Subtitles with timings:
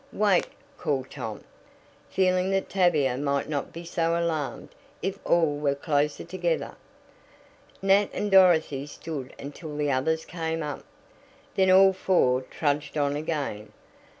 [0.11, 0.47] "Wait!"
[0.79, 1.43] called Tom,
[2.09, 4.69] feeling that Tavia might not be so alarmed
[5.03, 6.73] if all were closer together.
[7.83, 10.83] Nat and Dorothy stood until the others came up.
[11.53, 13.73] Then all four trudged on again.